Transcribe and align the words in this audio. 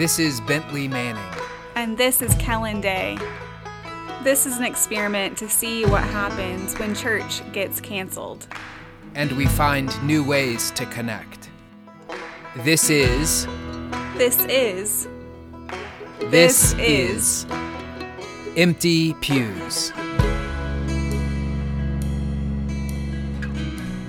This 0.00 0.18
is 0.18 0.40
Bentley 0.40 0.88
Manning. 0.88 1.22
And 1.76 1.98
this 1.98 2.22
is 2.22 2.34
Kellen 2.36 2.80
Day. 2.80 3.18
This 4.24 4.46
is 4.46 4.56
an 4.56 4.64
experiment 4.64 5.36
to 5.36 5.46
see 5.46 5.84
what 5.84 6.02
happens 6.04 6.74
when 6.78 6.94
church 6.94 7.42
gets 7.52 7.82
canceled. 7.82 8.46
And 9.14 9.30
we 9.32 9.44
find 9.44 9.92
new 10.02 10.24
ways 10.24 10.70
to 10.70 10.86
connect. 10.86 11.50
This 12.56 12.88
is. 12.88 13.46
This 14.16 14.42
is. 14.46 15.06
This, 16.30 16.72
is. 16.78 17.44
Empty 18.56 19.12
Pews. 19.20 19.92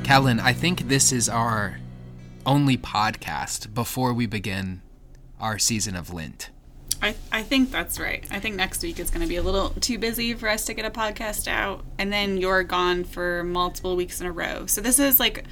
Kellen, 0.05 0.39
I 0.39 0.53
think 0.53 0.87
this 0.87 1.11
is 1.11 1.27
our 1.27 1.81
only 2.45 2.77
podcast 2.77 3.73
before 3.73 4.13
we 4.13 4.25
begin 4.25 4.83
our 5.41 5.59
season 5.59 5.95
of 5.95 6.13
Lent. 6.13 6.49
I, 7.01 7.15
I 7.31 7.41
think 7.41 7.71
that's 7.71 7.99
right. 7.99 8.25
I 8.29 8.39
think 8.39 8.55
next 8.55 8.83
week 8.83 8.99
is 8.99 9.09
going 9.09 9.23
to 9.23 9.27
be 9.27 9.37
a 9.37 9.41
little 9.41 9.69
too 9.71 9.97
busy 9.97 10.35
for 10.35 10.47
us 10.47 10.65
to 10.65 10.73
get 10.73 10.85
a 10.85 10.91
podcast 10.91 11.47
out. 11.47 11.83
And 11.97 12.13
then 12.13 12.37
you're 12.37 12.63
gone 12.63 13.03
for 13.03 13.43
multiple 13.43 13.95
weeks 13.95 14.21
in 14.21 14.27
a 14.27 14.31
row. 14.31 14.67
So 14.67 14.81
this 14.81 14.99
is 14.99 15.19
like 15.19 15.45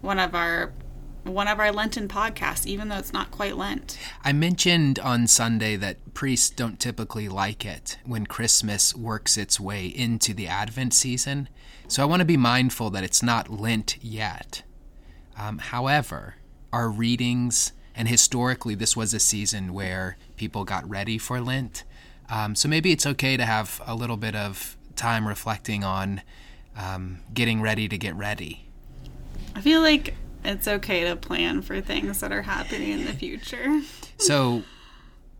one 0.00 0.18
of 0.18 0.34
our 0.34 0.72
one 1.24 1.46
of 1.46 1.60
our 1.60 1.70
Lenten 1.70 2.08
podcasts, 2.08 2.66
even 2.66 2.88
though 2.88 2.96
it's 2.96 3.12
not 3.12 3.30
quite 3.30 3.56
Lent. 3.56 3.96
I 4.24 4.32
mentioned 4.32 4.98
on 4.98 5.28
Sunday 5.28 5.76
that 5.76 6.14
priests 6.14 6.50
don't 6.50 6.80
typically 6.80 7.28
like 7.28 7.64
it 7.64 7.96
when 8.04 8.26
Christmas 8.26 8.94
works 8.94 9.36
its 9.36 9.60
way 9.60 9.86
into 9.86 10.34
the 10.34 10.48
Advent 10.48 10.94
season. 10.94 11.48
So 11.86 12.02
I 12.02 12.06
want 12.06 12.20
to 12.20 12.26
be 12.26 12.36
mindful 12.36 12.90
that 12.90 13.04
it's 13.04 13.22
not 13.22 13.50
Lent 13.50 14.02
yet. 14.02 14.62
Um, 15.38 15.58
however, 15.58 16.36
our 16.72 16.88
readings, 16.88 17.72
and 17.94 18.08
historically, 18.08 18.74
this 18.74 18.96
was 18.96 19.12
a 19.12 19.20
season 19.20 19.72
where 19.72 20.16
people 20.36 20.64
got 20.64 20.88
ready 20.88 21.18
for 21.18 21.40
Lent. 21.40 21.84
Um, 22.30 22.54
so 22.54 22.68
maybe 22.68 22.92
it's 22.92 23.06
okay 23.06 23.36
to 23.36 23.44
have 23.44 23.80
a 23.86 23.94
little 23.94 24.16
bit 24.16 24.34
of 24.34 24.76
time 24.96 25.28
reflecting 25.28 25.84
on 25.84 26.22
um, 26.76 27.18
getting 27.34 27.60
ready 27.60 27.88
to 27.88 27.98
get 27.98 28.14
ready. 28.14 28.66
I 29.54 29.60
feel 29.60 29.82
like 29.82 30.14
it's 30.44 30.66
okay 30.66 31.04
to 31.04 31.16
plan 31.16 31.62
for 31.62 31.80
things 31.80 32.20
that 32.20 32.32
are 32.32 32.42
happening 32.42 32.90
in 32.90 33.04
the 33.04 33.12
future. 33.12 33.82
So, 34.18 34.62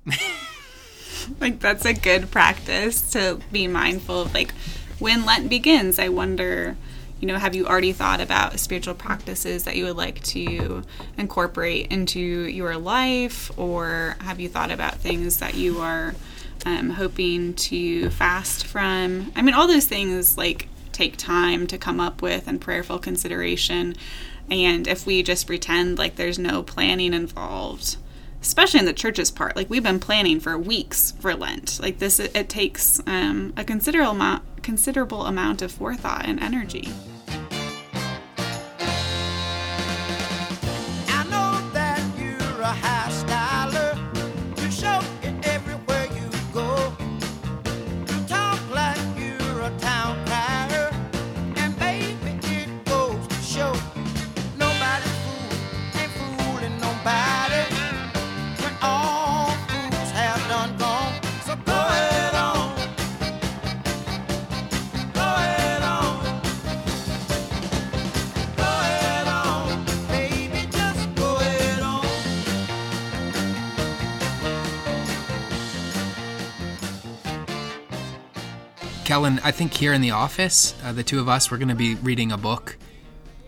like, 1.41 1.61
that's 1.61 1.85
a 1.85 1.95
good 1.95 2.31
practice 2.31 3.13
to 3.13 3.41
be 3.51 3.67
mindful 3.67 4.23
of, 4.23 4.35
like, 4.35 4.53
when 4.99 5.25
Lent 5.25 5.49
begins, 5.49 5.99
I 5.99 6.09
wonder 6.09 6.77
you 7.23 7.29
know, 7.29 7.39
have 7.39 7.55
you 7.55 7.67
already 7.67 7.93
thought 7.93 8.21
about 8.21 8.59
spiritual 8.59 8.95
practices 8.95 9.63
that 9.63 9.77
you 9.77 9.85
would 9.85 9.97
like 9.97 10.21
to 10.25 10.83
incorporate 11.17 11.87
into 11.93 12.19
your 12.19 12.77
life? 12.77 13.57
Or 13.57 14.17
have 14.21 14.41
you 14.41 14.49
thought 14.49 14.73
about 14.73 14.97
things 14.97 15.39
that 15.39 15.55
you 15.55 15.79
are 15.79 16.17
um, 16.67 16.91
hoping 16.91 17.55
to 17.55 18.11
fast 18.11 18.67
from? 18.67 19.31
I 19.37 19.43
mean, 19.43 19.55
all 19.55 19.69
those 19.69 19.87
things 19.87 20.37
like 20.37 20.67
take 20.91 21.17
time 21.17 21.69
to 21.69 21.79
come 21.79 22.01
up 22.01 22.23
with 22.23 22.49
and 22.49 22.61
prayerful 22.61 22.99
consideration. 22.99 23.95
And 24.51 24.89
if 24.89 25.07
we 25.07 25.23
just 25.23 25.47
pretend 25.47 25.99
like 25.99 26.17
there's 26.17 26.41
no 26.41 26.65
planning 26.65 27.15
involved, 27.15 27.99
especially 28.43 28.81
in 28.81 28.87
the 28.87 28.93
church's 28.93 29.31
part, 29.31 29.57
like 29.57 29.71
we've 29.71 29.83
been 29.83 30.01
planning 30.01 30.41
for 30.41 30.59
weeks 30.59 31.13
for 31.21 31.35
Lent. 31.35 31.81
Like 31.81 31.99
this, 31.99 32.21
it 32.21 32.49
takes 32.49 33.01
um, 33.07 33.55
a 33.57 33.65
considerable 33.65 34.13
amount, 34.13 34.43
considerable 34.63 35.25
amount 35.27 35.63
of 35.63 35.73
forethought 35.73 36.27
and 36.27 36.39
energy. 36.41 36.91
Kellen, 79.13 79.43
I 79.45 79.51
think 79.51 79.75
here 79.75 79.93
in 79.93 80.01
the 80.01 80.13
office, 80.13 80.75
uh, 80.83 80.91
the 80.91 81.03
two 81.03 81.21
of 81.21 81.29
us, 81.29 81.51
we're 81.51 81.59
going 81.59 81.69
to 81.69 81.75
be 81.75 81.97
reading 81.97 82.33
a 82.33 82.39
book, 82.39 82.79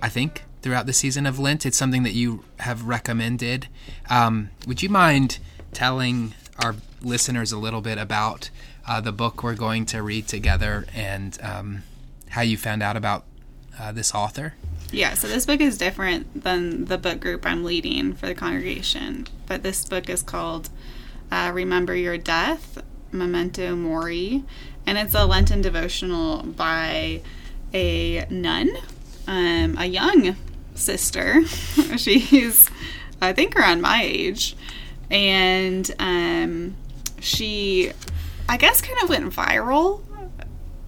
I 0.02 0.10
think, 0.10 0.42
throughout 0.60 0.84
the 0.84 0.92
season 0.92 1.24
of 1.24 1.38
Lent. 1.38 1.64
It's 1.64 1.78
something 1.78 2.02
that 2.02 2.12
you 2.12 2.44
have 2.58 2.84
recommended. 2.84 3.68
Um, 4.10 4.50
would 4.66 4.82
you 4.82 4.90
mind 4.90 5.38
telling 5.72 6.34
our 6.62 6.74
listeners 7.00 7.50
a 7.50 7.56
little 7.56 7.80
bit 7.80 7.96
about 7.96 8.50
uh, 8.86 9.00
the 9.00 9.10
book 9.10 9.42
we're 9.42 9.54
going 9.54 9.86
to 9.86 10.02
read 10.02 10.28
together 10.28 10.84
and 10.94 11.38
um, 11.42 11.82
how 12.28 12.42
you 12.42 12.58
found 12.58 12.82
out 12.82 12.98
about 12.98 13.24
uh, 13.80 13.90
this 13.90 14.14
author? 14.14 14.56
Yeah, 14.92 15.14
so 15.14 15.28
this 15.28 15.46
book 15.46 15.62
is 15.62 15.78
different 15.78 16.44
than 16.44 16.84
the 16.84 16.98
book 16.98 17.20
group 17.20 17.46
I'm 17.46 17.64
leading 17.64 18.12
for 18.12 18.26
the 18.26 18.34
congregation, 18.34 19.28
but 19.46 19.62
this 19.62 19.86
book 19.86 20.10
is 20.10 20.22
called 20.22 20.68
uh, 21.32 21.52
Remember 21.54 21.96
Your 21.96 22.18
Death 22.18 22.82
Memento 23.12 23.74
Mori 23.76 24.44
and 24.86 24.98
it's 24.98 25.14
a 25.14 25.24
Lenten 25.24 25.60
devotional 25.62 26.42
by 26.42 27.22
a 27.72 28.26
nun, 28.30 28.70
um, 29.26 29.76
a 29.78 29.86
young 29.86 30.36
sister. 30.74 31.44
She's, 31.96 32.70
I 33.20 33.32
think, 33.32 33.56
around 33.56 33.80
my 33.80 34.02
age, 34.02 34.56
and 35.10 35.90
um, 35.98 36.76
she, 37.20 37.92
I 38.48 38.56
guess, 38.56 38.80
kind 38.80 38.98
of 39.02 39.08
went 39.08 39.32
viral. 39.32 40.02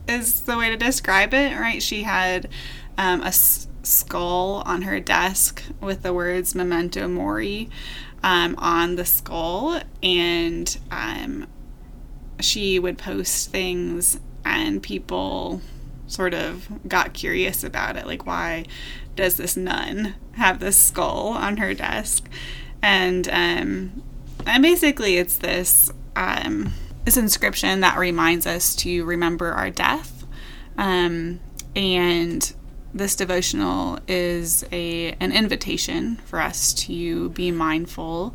Is 0.09 0.43
the 0.43 0.57
way 0.57 0.71
to 0.71 0.77
describe 0.77 1.35
it, 1.35 1.59
right? 1.59 1.83
She 1.83 2.05
had 2.05 2.49
um, 2.97 3.23
a 3.23 3.27
s- 3.27 3.67
skull 3.83 4.63
on 4.65 4.83
her 4.83 5.01
desk 5.01 5.65
with 5.81 6.03
the 6.03 6.13
words 6.13 6.55
"Memento 6.55 7.09
Mori" 7.09 7.69
um, 8.23 8.55
on 8.59 8.95
the 8.95 9.05
skull, 9.05 9.81
and 10.05 10.79
um, 10.93 11.49
she 12.41 12.79
would 12.79 12.99
post 12.99 13.51
things 13.51 14.21
and 14.45 14.83
people 14.83 15.61
sort 16.07 16.35
of 16.35 16.69
got 16.89 17.13
curious 17.13 17.65
about 17.65 17.97
it 17.97 18.07
like 18.07 18.27
why 18.27 18.65
does 19.17 19.37
this 19.37 19.57
nun 19.57 20.15
have 20.33 20.61
this 20.61 20.77
skull 20.77 21.29
on 21.29 21.57
her 21.57 21.75
desk? 21.75 22.29
And 22.83 23.29
um 23.29 24.03
and 24.47 24.63
basically 24.63 25.17
it's 25.17 25.37
this 25.37 25.91
um 26.15 26.73
this 27.05 27.17
inscription 27.17 27.81
that 27.81 27.99
reminds 27.99 28.47
us 28.47 28.77
to 28.77 29.05
remember 29.05 29.53
our 29.53 29.71
death. 29.71 30.25
Um 30.77 31.41
and 31.75 32.53
this 32.95 33.17
devotional 33.17 33.99
is 34.07 34.65
a 34.71 35.13
an 35.21 35.33
invitation 35.33 36.17
for 36.27 36.41
us 36.41 36.73
to 36.73 37.31
be 37.31 37.51
mindful 37.51 38.35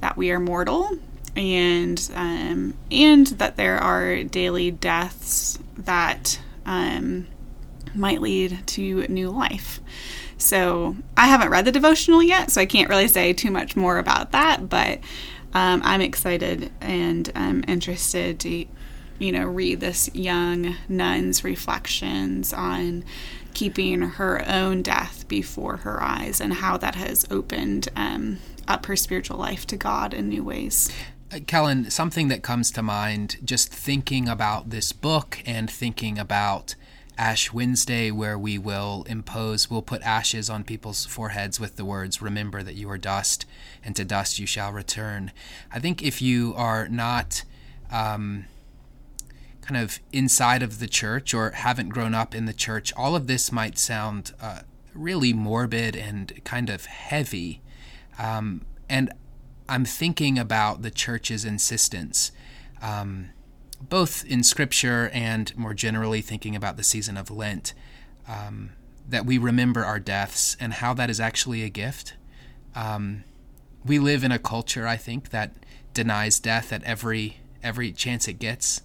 that 0.00 0.16
we 0.16 0.30
are 0.30 0.40
mortal 0.40 0.98
and 1.36 2.10
um, 2.14 2.74
and 2.90 3.26
that 3.26 3.56
there 3.56 3.78
are 3.78 4.22
daily 4.24 4.70
deaths 4.70 5.58
that 5.76 6.40
um, 6.66 7.26
might 7.94 8.20
lead 8.20 8.66
to 8.68 9.06
new 9.08 9.30
life. 9.30 9.80
So 10.38 10.96
I 11.16 11.26
haven't 11.26 11.50
read 11.50 11.66
the 11.66 11.72
devotional 11.72 12.22
yet, 12.22 12.50
so 12.50 12.60
I 12.60 12.66
can't 12.66 12.88
really 12.88 13.08
say 13.08 13.32
too 13.32 13.50
much 13.50 13.76
more 13.76 13.98
about 13.98 14.32
that. 14.32 14.68
But 14.68 15.00
um, 15.52 15.82
I'm 15.84 16.00
excited 16.00 16.72
and 16.80 17.30
I'm 17.34 17.64
interested 17.68 18.40
to, 18.40 18.64
you 19.18 19.32
know, 19.32 19.44
read 19.44 19.80
this 19.80 20.08
young 20.14 20.76
nun's 20.88 21.44
reflections 21.44 22.52
on 22.52 23.04
keeping 23.52 24.00
her 24.00 24.42
own 24.48 24.80
death 24.80 25.26
before 25.28 25.78
her 25.78 26.02
eyes 26.02 26.40
and 26.40 26.54
how 26.54 26.76
that 26.76 26.94
has 26.94 27.26
opened 27.30 27.88
um, 27.96 28.38
up 28.68 28.86
her 28.86 28.96
spiritual 28.96 29.36
life 29.36 29.66
to 29.66 29.76
God 29.76 30.14
in 30.14 30.28
new 30.28 30.44
ways. 30.44 30.90
Kellen, 31.46 31.90
something 31.90 32.26
that 32.28 32.42
comes 32.42 32.72
to 32.72 32.82
mind 32.82 33.36
just 33.44 33.72
thinking 33.72 34.28
about 34.28 34.70
this 34.70 34.92
book 34.92 35.40
and 35.46 35.70
thinking 35.70 36.18
about 36.18 36.74
Ash 37.16 37.52
Wednesday, 37.52 38.10
where 38.10 38.36
we 38.36 38.58
will 38.58 39.04
impose, 39.08 39.70
we'll 39.70 39.80
put 39.80 40.02
ashes 40.02 40.50
on 40.50 40.64
people's 40.64 41.06
foreheads 41.06 41.60
with 41.60 41.76
the 41.76 41.84
words, 41.84 42.20
Remember 42.20 42.64
that 42.64 42.74
you 42.74 42.90
are 42.90 42.98
dust, 42.98 43.46
and 43.84 43.94
to 43.94 44.04
dust 44.04 44.40
you 44.40 44.46
shall 44.46 44.72
return. 44.72 45.30
I 45.72 45.78
think 45.78 46.02
if 46.02 46.20
you 46.20 46.52
are 46.56 46.88
not 46.88 47.44
um, 47.92 48.46
kind 49.60 49.80
of 49.80 50.00
inside 50.12 50.64
of 50.64 50.80
the 50.80 50.88
church 50.88 51.32
or 51.32 51.50
haven't 51.50 51.90
grown 51.90 52.14
up 52.14 52.34
in 52.34 52.46
the 52.46 52.52
church, 52.52 52.92
all 52.96 53.14
of 53.14 53.28
this 53.28 53.52
might 53.52 53.78
sound 53.78 54.32
uh, 54.40 54.62
really 54.94 55.32
morbid 55.32 55.94
and 55.94 56.42
kind 56.42 56.68
of 56.68 56.86
heavy. 56.86 57.60
Um, 58.18 58.62
and 58.88 59.12
I'm 59.70 59.84
thinking 59.84 60.36
about 60.36 60.82
the 60.82 60.90
church's 60.90 61.44
insistence, 61.44 62.32
um, 62.82 63.30
both 63.80 64.24
in 64.24 64.42
scripture 64.42 65.10
and 65.14 65.56
more 65.56 65.74
generally 65.74 66.22
thinking 66.22 66.56
about 66.56 66.76
the 66.76 66.82
season 66.82 67.16
of 67.16 67.30
Lent, 67.30 67.72
um, 68.26 68.70
that 69.08 69.24
we 69.24 69.38
remember 69.38 69.84
our 69.84 70.00
deaths 70.00 70.56
and 70.58 70.74
how 70.74 70.92
that 70.94 71.08
is 71.08 71.20
actually 71.20 71.62
a 71.62 71.68
gift. 71.68 72.14
Um, 72.74 73.22
we 73.84 74.00
live 74.00 74.24
in 74.24 74.32
a 74.32 74.40
culture, 74.40 74.88
I 74.88 74.96
think, 74.96 75.30
that 75.30 75.54
denies 75.94 76.40
death 76.40 76.72
at 76.72 76.82
every 76.82 77.38
every 77.62 77.92
chance 77.92 78.26
it 78.26 78.38
gets. 78.40 78.82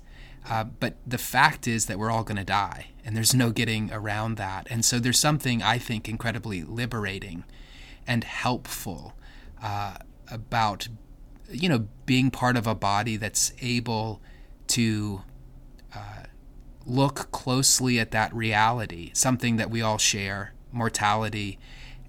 Uh, 0.47 0.65
but 0.65 0.95
the 1.07 1.17
fact 1.17 1.67
is 1.67 1.88
that 1.88 1.97
we're 1.97 2.11
all 2.11 2.23
going 2.23 2.38
to 2.38 2.43
die, 2.43 2.91
and 3.03 3.15
there's 3.17 3.33
no 3.33 3.49
getting 3.49 3.91
around 3.91 4.38
that. 4.38 4.67
And 4.69 4.85
so 4.85 4.99
there's 4.99 5.17
something 5.17 5.63
I 5.63 5.79
think 5.79 6.07
incredibly 6.07 6.61
liberating 6.63 7.43
and 8.05 8.23
helpful 8.23 9.15
uh, 9.63 9.95
about, 10.30 10.88
you 11.50 11.69
know, 11.69 11.88
being 12.06 12.31
part 12.31 12.57
of 12.57 12.68
a 12.68 12.75
body 12.75 13.18
that's 13.18 13.54
able 13.62 14.22
to 14.68 15.22
uh, 15.94 16.24
look 16.86 17.31
closely 17.31 18.00
at 18.00 18.12
that 18.12 18.33
reality, 18.33 19.12
something 19.13 19.57
that 19.57 19.69
we 19.69 19.81
all 19.81 19.98
share, 19.98 20.54
mortality, 20.72 21.57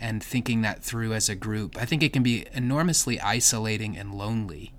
and 0.01 0.23
thinking 0.23 0.61
that 0.63 0.83
through 0.83 1.13
as 1.13 1.29
a 1.29 1.35
group. 1.35 1.77
I 1.79 1.85
think 1.85 2.03
it 2.03 2.13
can 2.13 2.23
be 2.23 2.47
enormously 2.53 3.21
isolating 3.21 3.97
and 3.97 4.15
lonely 4.15 4.75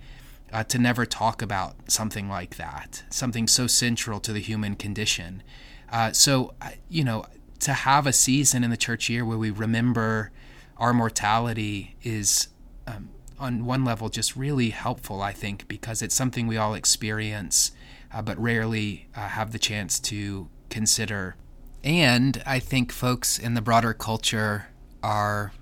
uh, 0.53 0.63
to 0.65 0.77
never 0.77 1.05
talk 1.05 1.41
about 1.41 1.75
something 1.91 2.29
like 2.29 2.57
that, 2.57 3.03
something 3.09 3.47
so 3.47 3.67
central 3.67 4.19
to 4.21 4.31
the 4.31 4.39
human 4.39 4.75
condition. 4.75 5.43
Uh, 5.91 6.11
so, 6.11 6.53
you 6.89 7.03
know, 7.03 7.25
to 7.59 7.73
have 7.73 8.05
a 8.05 8.13
season 8.13 8.63
in 8.63 8.69
the 8.69 8.77
church 8.77 9.09
year 9.09 9.25
where 9.25 9.37
we 9.37 9.49
remember 9.49 10.31
our 10.77 10.93
mortality 10.93 11.95
is, 12.03 12.49
um, 12.85 13.09
on 13.39 13.65
one 13.65 13.85
level, 13.85 14.09
just 14.09 14.35
really 14.35 14.69
helpful, 14.69 15.21
I 15.21 15.31
think, 15.31 15.67
because 15.67 16.01
it's 16.01 16.15
something 16.15 16.47
we 16.47 16.57
all 16.57 16.73
experience, 16.73 17.71
uh, 18.13 18.21
but 18.21 18.37
rarely 18.39 19.07
uh, 19.15 19.27
have 19.27 19.51
the 19.51 19.59
chance 19.59 19.99
to 20.01 20.49
consider. 20.69 21.35
And 21.83 22.41
I 22.45 22.59
think 22.59 22.91
folks 22.91 23.37
in 23.37 23.53
the 23.53 23.61
broader 23.61 23.93
culture 23.93 24.67
are 25.03 25.53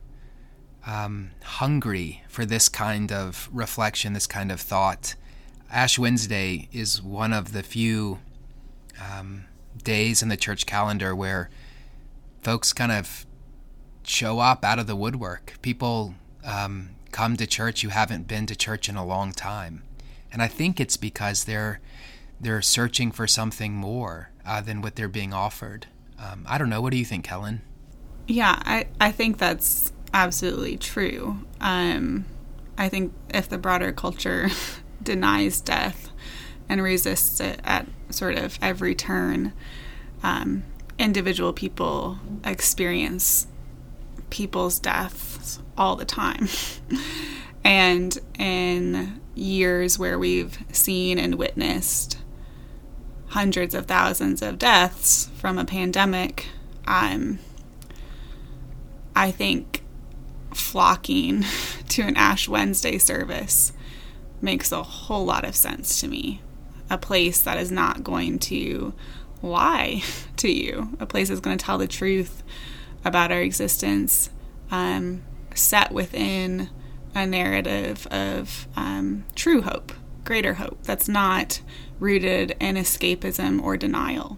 um, 0.86 1.31
hungry 1.44 2.24
for 2.30 2.45
this 2.45 2.69
kind 2.69 3.12
of 3.12 3.50
reflection, 3.51 4.13
this 4.13 4.27
kind 4.27 4.51
of 4.51 4.62
thought. 4.62 5.16
Ash 5.72 6.00
Wednesday 6.00 6.69
is 6.72 7.01
one 7.01 7.33
of 7.33 7.51
the 7.51 7.63
few 7.63 8.19
um, 9.00 9.45
days 9.83 10.22
in 10.22 10.30
the 10.30 10.38
church 10.38 10.66
calendar 10.66 11.16
where 11.16 11.50
folks 12.42 12.72
kind 12.72 12.92
of 12.92 13.25
show 14.04 14.39
up 14.39 14.63
out 14.63 14.80
of 14.80 14.88
the 14.88 14.95
woodwork. 14.95 15.56
People 15.62 16.16
um, 16.45 16.92
come 17.15 17.38
to 17.38 17.47
church 17.47 17.81
you 17.81 17.88
haven't 17.88 18.27
been 18.27 18.45
to 18.45 18.53
church 18.53 18.89
in 18.89 18.97
a 18.97 19.06
long 19.06 19.31
time, 19.31 19.83
and 20.33 20.41
I 20.41 20.50
think 20.50 20.81
it's 20.81 20.97
because 20.97 21.45
they're 21.45 21.79
they're 22.41 22.62
searching 22.62 23.09
for 23.09 23.25
something 23.25 23.71
more 23.71 24.31
uh, 24.45 24.59
than 24.59 24.81
what 24.81 24.97
they're 24.97 25.07
being 25.07 25.33
offered. 25.33 25.88
Um, 26.19 26.45
I 26.45 26.57
don't 26.57 26.69
know. 26.69 26.81
What 26.81 26.91
do 26.91 26.97
you 26.97 27.06
think, 27.06 27.23
Kellen? 27.23 27.62
Yeah, 28.27 28.62
I, 28.65 28.88
I 29.00 29.12
think 29.12 29.38
that's 29.38 29.94
absolutely 30.13 30.75
true. 30.75 31.39
Um, 31.62 32.25
I 32.77 32.89
think 32.89 33.13
if 33.33 33.47
the 33.47 33.57
broader 33.57 33.94
culture 33.94 34.50
denies 35.01 35.62
death 35.62 36.12
and 36.67 36.83
resists 36.83 37.39
it 37.39 37.62
at 37.63 37.88
sort 38.09 38.38
of 38.38 38.59
every 38.62 38.94
turn, 38.94 39.53
um, 40.21 40.63
individual 41.00 41.53
people 41.53 42.19
experience 42.44 43.47
people's 44.29 44.79
deaths 45.45 45.59
all 45.77 45.95
the 45.95 46.06
time. 46.06 46.47
and 47.63 48.18
in 48.39 49.21
years 49.36 50.00
where 50.00 50.18
we've 50.18 50.57
seen 50.71 51.19
and 51.19 51.36
witnessed 51.36 52.18
hundreds 53.27 53.75
of 53.75 53.86
thousands 53.86 54.42
of 54.42 54.57
deaths 54.57 55.30
from 55.36 55.57
a 55.57 55.65
pandemic, 55.65 56.47
um, 56.88 57.39
I 59.15 59.31
think 59.31 59.83
flocking 60.53 61.44
to 61.89 62.01
an 62.01 62.18
Ash 62.18 62.48
Wednesday 62.48 62.98
service 62.98 63.71
makes 64.41 64.71
a 64.71 64.83
whole 64.83 65.25
lot 65.25 65.45
of 65.45 65.56
sense 65.56 66.00
to 66.01 66.07
me. 66.07 66.41
A 66.89 66.98
place 66.98 67.41
that 67.41 67.57
is 67.57 67.71
not 67.71 68.03
going 68.03 68.39
to 68.39 68.94
lie 69.41 70.03
to 70.38 70.51
you, 70.51 70.95
a 71.00 71.06
place 71.06 71.30
that's 71.30 71.41
going 71.41 71.57
to 71.57 71.63
tell 71.63 71.77
the 71.77 71.88
truth 71.88 72.44
about 73.03 73.31
our 73.31 73.41
existence, 73.41 74.31
um, 74.71 75.21
set 75.55 75.91
within 75.91 76.69
a 77.13 77.25
narrative 77.25 78.05
of 78.07 78.67
um, 78.75 79.25
true 79.35 79.61
hope, 79.61 79.93
greater 80.23 80.55
hope, 80.55 80.83
that's 80.83 81.07
not 81.07 81.61
rooted 81.99 82.55
in 82.59 82.75
escapism 82.75 83.61
or 83.61 83.77
denial. 83.77 84.37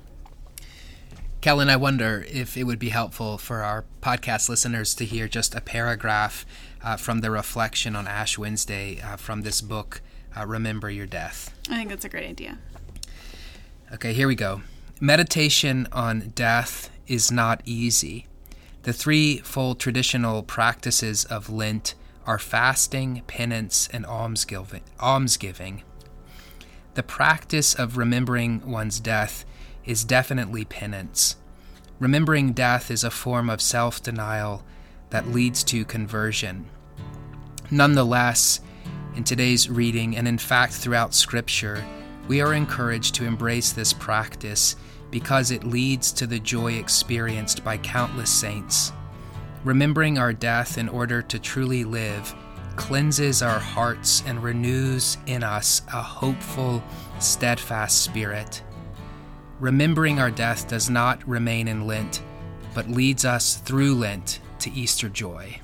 Kellen, 1.42 1.70
I 1.70 1.76
wonder 1.76 2.26
if 2.30 2.58
it 2.58 2.64
would 2.64 2.80
be 2.80 2.90
helpful 2.90 3.38
for 3.38 3.64
our 3.64 3.86
podcast 4.02 4.50
listeners 4.50 4.96
to 4.96 5.06
hear 5.06 5.28
just 5.28 5.56
a 5.56 5.62
paragraph 5.62 6.46
uh, 6.84 6.98
from 6.98 7.22
the 7.22 7.32
reflection 7.32 7.96
on 7.96 8.08
Ash 8.08 8.38
Wednesday 8.38 9.00
uh, 9.02 9.16
from 9.18 9.42
this 9.42 9.62
book, 9.62 10.02
uh, 10.36 10.46
Remember 10.46 10.90
Your 10.90 11.06
Death. 11.06 11.54
I 11.70 11.78
think 11.78 11.90
that's 11.90 12.06
a 12.06 12.10
great 12.10 12.28
idea. 12.28 12.58
Okay, 13.94 14.14
here 14.14 14.28
we 14.28 14.36
go. 14.36 14.62
Meditation 15.00 15.88
on 15.92 16.32
death 16.36 16.90
is 17.08 17.32
not 17.32 17.62
easy. 17.66 18.28
The 18.88 18.94
threefold 18.94 19.82
traditional 19.82 20.44
practices 20.44 21.26
of 21.26 21.50
Lent 21.50 21.94
are 22.26 22.40
fasting, 22.40 23.22
penance, 23.28 23.90
and 23.92 24.06
almsgiving. 24.06 24.80
almsgiving. 25.02 25.84
The 26.94 27.04
practice 27.04 27.74
of 27.74 27.98
remembering 27.98 28.72
one's 28.72 29.02
death 29.02 29.44
is 29.84 30.06
definitely 30.06 30.64
penance. 30.64 31.36
Remembering 32.00 32.54
death 32.54 32.90
is 32.90 33.04
a 33.04 33.12
form 33.12 33.50
of 33.50 33.62
self 33.62 34.02
denial 34.02 34.64
that 35.10 35.28
leads 35.28 35.66
to 35.66 35.84
conversion. 35.84 36.70
Nonetheless, 37.70 38.62
in 39.18 39.26
today's 39.26 39.70
reading, 39.70 40.16
and 40.16 40.30
in 40.30 40.38
fact 40.38 40.72
throughout 40.72 41.14
Scripture, 41.14 41.84
we 42.30 42.40
are 42.40 42.54
encouraged 42.54 43.16
to 43.16 43.26
embrace 43.26 43.74
this 43.74 43.92
practice 43.92 44.78
because 45.12 45.52
it 45.52 45.64
leads 45.64 46.12
to 46.14 46.28
the 46.28 46.40
joy 46.40 46.74
experienced 46.74 47.64
by 47.64 47.78
countless 47.78 48.32
saints. 48.32 48.92
Remembering 49.64 50.18
our 50.18 50.34
death 50.34 50.78
in 50.78 50.90
order 50.90 51.22
to 51.22 51.40
truly 51.40 51.84
live 51.84 52.34
cleanses 52.78 53.42
our 53.42 53.60
hearts 53.60 54.24
and 54.28 54.42
renews 54.42 55.18
in 55.26 55.44
us 55.44 55.82
a 55.92 56.02
hopeful, 56.02 56.82
steadfast 57.20 58.04
spirit. 58.04 58.64
Remembering 59.60 60.20
our 60.20 60.32
death 60.32 60.68
does 60.68 60.90
not 60.90 61.28
remain 61.28 61.68
in 61.68 61.88
Lent, 61.88 62.22
but 62.76 62.88
leads 62.88 63.26
us 63.26 63.58
through 63.58 63.96
Lent 63.96 64.40
to 64.60 64.72
Easter 64.72 65.10
joy. 65.10 65.60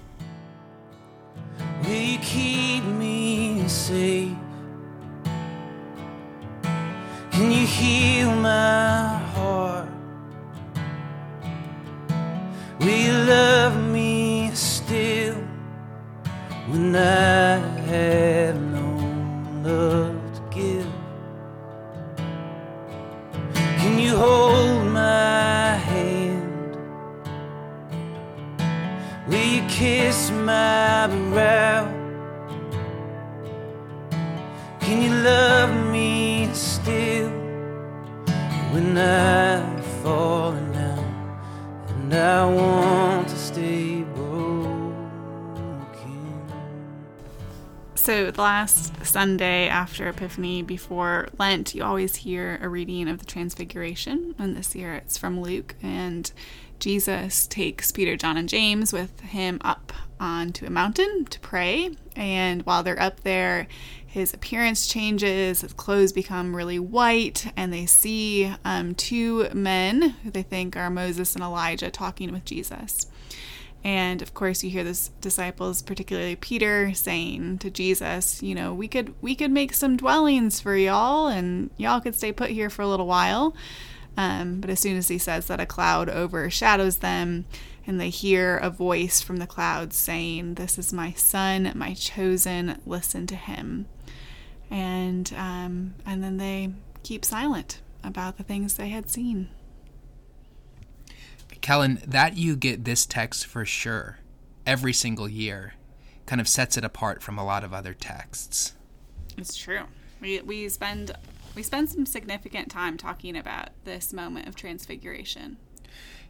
Will 1.84 1.92
you 1.92 2.18
keep 2.20 2.84
me 2.84 3.68
safe? 3.68 4.43
Can 7.34 7.52
you 7.52 7.66
heal 7.66 8.32
my 8.32 9.18
heart? 9.34 9.90
Will 12.80 13.00
you 13.08 13.14
love 13.26 13.76
me 13.92 14.52
still 14.54 15.38
when 16.68 16.96
I 16.96 17.58
have 17.90 18.62
no 18.62 18.88
love? 19.68 20.16
To 20.36 20.42
give? 20.56 20.88
Can 23.80 23.98
you 23.98 24.16
hold 24.16 24.86
my 24.94 25.74
hand? 25.90 26.78
Will 29.28 29.48
you 29.56 29.64
kiss 29.68 30.30
my 30.30 31.08
brow? 31.32 31.83
When 38.74 38.98
I've 38.98 39.86
fallen 40.02 40.72
down 40.72 41.40
and 41.90 42.14
I 42.14 42.46
want 42.46 43.28
to 43.28 43.36
stay 43.38 44.04
So, 48.04 48.32
the 48.32 48.42
last 48.42 49.06
Sunday 49.06 49.70
after 49.70 50.10
Epiphany, 50.10 50.62
before 50.62 51.30
Lent, 51.40 51.74
you 51.74 51.86
always 51.86 52.18
hear 52.18 52.60
a 52.62 52.68
reading 52.68 53.08
of 53.08 53.20
the 53.20 53.26
Transfiguration. 53.26 54.36
And 54.38 54.58
this 54.58 54.76
year 54.76 54.94
it's 54.96 55.18
from 55.18 55.40
Luke. 55.40 55.76
And 55.82 56.30
Jesus 56.80 57.48
takes 57.48 57.94
Peter, 57.94 58.18
John, 58.18 58.36
and 58.36 58.50
James 58.50 58.92
with 58.92 59.22
him 59.22 59.58
up 59.62 59.94
onto 60.20 60.66
a 60.66 60.70
mountain 60.70 61.24
to 61.30 61.40
pray. 61.40 61.92
And 62.16 62.64
while 62.64 62.84
they're 62.84 63.02
up 63.02 63.22
there, 63.22 63.68
his 64.06 64.34
appearance 64.34 64.86
changes, 64.86 65.62
his 65.62 65.74
clothes 65.74 66.14
become 66.14 66.56
really 66.56 66.78
white, 66.78 67.52
and 67.58 67.74
they 67.74 67.88
see 67.88 68.54
um, 68.64 68.94
two 68.94 69.50
men 69.54 70.02
who 70.24 70.30
they 70.30 70.44
think 70.44 70.78
are 70.78 70.90
Moses 70.90 71.34
and 71.34 71.44
Elijah 71.44 71.90
talking 71.90 72.32
with 72.32 72.46
Jesus. 72.46 73.08
And 73.84 74.22
of 74.22 74.34
course, 74.34 74.64
you 74.64 74.70
hear 74.70 74.84
the 74.84 75.10
disciples, 75.20 75.82
particularly 75.82 76.36
Peter, 76.36 76.94
saying 76.94 77.58
to 77.58 77.70
Jesus, 77.70 78.42
"You 78.42 78.56
know, 78.56 78.74
we 78.74 78.88
could 78.88 79.14
we 79.22 79.36
could 79.36 79.52
make 79.52 79.74
some 79.74 79.98
dwellings 79.98 80.62
for 80.62 80.76
y'all, 80.78 81.28
and 81.28 81.70
y'all 81.76 82.00
could 82.00 82.16
stay 82.16 82.32
put 82.32 82.52
here 82.52 82.70
for 82.70 82.82
a 82.82 82.88
little 82.88 83.08
while." 83.08 83.56
Um, 84.16 84.62
but 84.62 84.70
as 84.70 84.80
soon 84.80 84.96
as 84.96 85.08
he 85.08 85.18
says 85.18 85.48
that, 85.48 85.60
a 85.60 85.66
cloud 85.66 86.08
overshadows 86.08 86.98
them, 86.98 87.46
and 87.86 88.00
they 88.00 88.10
hear 88.10 88.58
a 88.58 88.70
voice 88.70 89.22
from 89.22 89.38
the 89.38 89.48
clouds 89.48 89.96
saying, 89.96 90.56
"This 90.56 90.78
is 90.78 90.94
my 90.94 91.14
son, 91.14 91.72
my 91.76 91.94
chosen. 91.94 92.80
Listen 92.86 93.28
to 93.28 93.36
him." 93.36 93.88
And 94.70 95.32
um, 95.38 95.96
and 96.06 96.24
then 96.24 96.38
they 96.38 96.74
keep 97.04 97.26
silent 97.26 97.82
about 98.04 98.38
the 98.38 98.44
things 98.44 98.76
they 98.76 98.90
had 98.90 99.10
seen. 99.10 99.50
Kellen, 101.62 102.02
that 102.06 102.36
you 102.36 102.58
get 102.58 102.84
this 102.84 103.06
text 103.06 103.46
for 103.46 103.64
sure 103.64 104.20
every 104.66 104.92
single 104.92 105.30
year 105.30 105.74
kind 106.26 106.42
of 106.42 106.48
sets 106.48 106.78
it 106.78 106.84
apart 106.84 107.22
from 107.22 107.38
a 107.38 107.46
lot 107.46 107.64
of 107.64 107.74
other 107.74 107.94
texts. 107.94 108.74
It's 109.38 109.56
true. 109.56 109.84
We, 110.22 110.42
we 110.42 110.70
spend 110.70 111.12
we 111.56 111.64
spend 111.64 111.90
some 111.90 112.06
significant 112.06 112.72
time 112.72 112.98
talking 112.98 113.38
about 113.38 113.70
this 113.84 114.12
moment 114.12 114.48
of 114.48 114.56
transfiguration. 114.56 115.58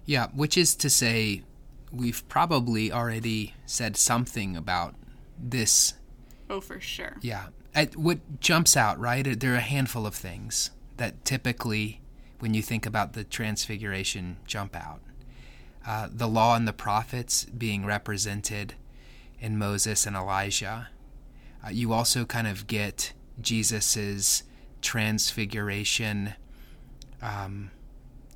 Yeah, 0.05 0.27
which 0.33 0.57
is 0.57 0.75
to 0.75 0.89
say 0.89 1.43
we've 1.91 2.27
probably 2.27 2.91
already 2.91 3.53
said 3.65 3.95
something 3.97 4.57
about 4.57 4.95
this. 5.37 5.93
Oh, 6.49 6.61
for 6.61 6.79
sure. 6.79 7.17
Yeah. 7.21 7.47
At, 7.75 7.95
what 7.95 8.39
jumps 8.39 8.75
out, 8.77 8.99
right? 8.99 9.39
There 9.39 9.53
are 9.53 9.57
a 9.57 9.61
handful 9.61 10.05
of 10.05 10.13
things 10.13 10.71
that 10.97 11.25
typically, 11.25 12.01
when 12.39 12.53
you 12.53 12.61
think 12.61 12.85
about 12.85 13.13
the 13.13 13.23
transfiguration, 13.23 14.37
jump 14.45 14.75
out 14.75 15.01
uh, 15.85 16.07
the 16.11 16.27
law 16.27 16.55
and 16.55 16.67
the 16.67 16.73
prophets 16.73 17.45
being 17.45 17.85
represented 17.85 18.75
in 19.39 19.57
Moses 19.57 20.05
and 20.05 20.15
Elijah. 20.15 20.89
Uh, 21.65 21.69
you 21.69 21.93
also 21.93 22.25
kind 22.25 22.47
of 22.47 22.67
get 22.67 23.13
Jesus's 23.41 24.43
transfiguration 24.81 26.33
um, 27.21 27.71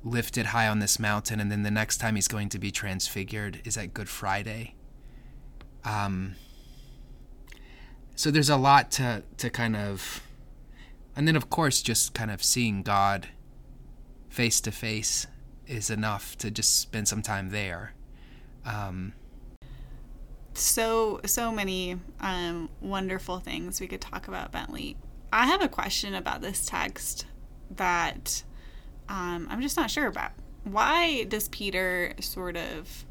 lifted 0.08 0.46
high 0.46 0.68
on 0.68 0.78
this 0.78 0.98
mountain, 0.98 1.40
and 1.40 1.50
then 1.50 1.62
the 1.62 1.70
next 1.70 1.98
time 1.98 2.14
he's 2.14 2.28
going 2.28 2.48
to 2.50 2.58
be 2.58 2.70
transfigured 2.70 3.60
is 3.64 3.76
at 3.76 3.94
Good 3.94 4.08
Friday. 4.08 4.74
Um, 5.84 6.34
so 8.14 8.30
there's 8.30 8.50
a 8.50 8.56
lot 8.56 8.90
to 8.92 9.22
to 9.36 9.50
kind 9.50 9.76
of, 9.76 10.22
and 11.14 11.28
then 11.28 11.36
of 11.36 11.50
course 11.50 11.82
just 11.82 12.14
kind 12.14 12.30
of 12.30 12.42
seeing 12.42 12.82
God 12.82 13.28
face 14.28 14.60
to 14.62 14.72
face 14.72 15.26
is 15.66 15.90
enough 15.90 16.36
to 16.38 16.50
just 16.50 16.80
spend 16.80 17.08
some 17.08 17.22
time 17.22 17.50
there. 17.50 17.94
Um, 18.64 19.12
so 20.54 21.20
so 21.24 21.52
many 21.52 21.96
um, 22.20 22.68
wonderful 22.80 23.38
things 23.38 23.80
we 23.80 23.86
could 23.86 24.00
talk 24.00 24.28
about 24.28 24.50
Bentley. 24.52 24.96
I 25.32 25.46
have 25.46 25.62
a 25.62 25.68
question 25.68 26.14
about 26.14 26.40
this 26.40 26.66
text 26.66 27.26
that 27.70 28.42
um, 29.08 29.46
I'm 29.50 29.60
just 29.60 29.76
not 29.76 29.90
sure 29.90 30.06
about. 30.06 30.32
Why 30.64 31.24
does 31.24 31.48
Peter 31.48 32.14
sort 32.20 32.56
of 32.56 33.04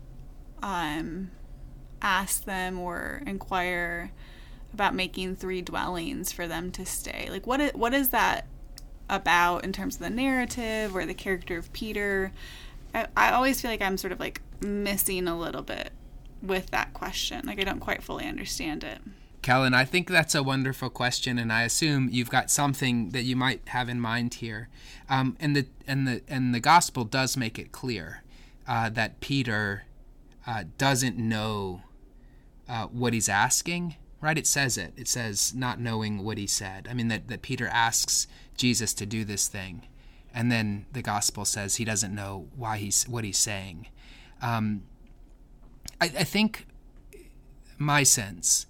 um, 0.62 1.32
ask 2.02 2.46
them 2.46 2.80
or 2.80 3.24
inquire 3.26 4.12
about 4.74 4.94
making 4.94 5.36
three 5.36 5.62
dwellings 5.62 6.32
for 6.32 6.48
them 6.48 6.72
to 6.72 6.86
stay? 6.86 7.28
Like, 7.30 7.48
what 7.48 7.60
is, 7.62 7.74
what 7.74 7.94
is 7.94 8.10
that 8.10 8.48
about 9.10 9.64
in 9.64 9.74
terms 9.74 9.96
of 9.96 10.02
the 10.02 10.10
narrative 10.10 10.96
or 10.96 11.06
the 11.06 11.14
character 11.14 11.58
of 11.58 11.72
Peter. 11.74 12.32
I, 12.94 13.08
I 13.16 13.32
always 13.32 13.62
feel 13.62 13.72
like 13.72 13.82
I'm 13.82 13.98
sort 13.98 14.12
of 14.12 14.20
like 14.20 14.42
missing 14.62 15.28
a 15.28 15.38
little 15.38 15.62
bit 15.62 15.92
with 16.42 16.72
that 16.72 16.94
question. 16.94 17.46
Like 17.46 17.60
I 17.60 17.64
don't 17.64 17.80
quite 17.80 18.04
fully 18.04 18.26
understand 18.26 18.84
it. 18.84 19.00
Kellen, 19.48 19.74
I 19.74 19.86
think 19.86 20.10
that's 20.10 20.36
a 20.36 20.44
wonderful 20.44 20.90
question, 20.90 21.40
and 21.40 21.54
I 21.54 21.62
assume 21.62 22.10
you've 22.12 22.30
got 22.30 22.52
something 22.52 23.12
that 23.12 23.24
you 23.24 23.38
might 23.38 23.62
have 23.70 23.88
in 23.88 23.98
mind 23.98 24.34
here. 24.34 24.68
Um, 25.10 25.38
and 25.40 25.56
the 25.56 25.68
and 25.88 26.06
the 26.06 26.22
and 26.28 26.54
the 26.54 26.60
gospel 26.60 27.06
does 27.06 27.38
make 27.38 27.58
it 27.58 27.72
clear 27.72 28.24
uh, 28.68 28.90
that 28.90 29.22
Peter 29.22 29.86
uh, 30.46 30.66
doesn't 30.78 31.18
know 31.18 31.82
uh, 32.68 32.88
what 32.88 33.14
he's 33.14 33.30
asking. 33.30 33.96
Right? 34.20 34.38
It 34.38 34.48
says 34.48 34.78
it. 34.78 34.92
It 34.98 35.08
says 35.08 35.54
not 35.56 35.80
knowing 35.80 36.26
what 36.26 36.38
he 36.38 36.46
said. 36.46 36.86
I 36.92 36.94
mean 36.94 37.08
that 37.08 37.30
that 37.30 37.42
Peter 37.42 37.70
asks 37.70 38.28
Jesus 38.58 38.94
to 38.96 39.06
do 39.06 39.24
this 39.24 39.48
thing. 39.48 39.88
And 40.34 40.52
then 40.52 40.88
the 40.92 41.02
gospel 41.02 41.46
says 41.46 41.78
he 41.78 41.86
doesn't 41.86 42.14
know 42.14 42.50
why 42.58 42.80
he's 42.80 43.08
what 43.08 43.24
he's 43.24 43.40
saying. 43.40 43.88
Um, 44.42 44.84
I, 46.02 46.08
I 46.08 46.26
think 46.26 46.68
my 47.78 48.04
sense 48.04 48.66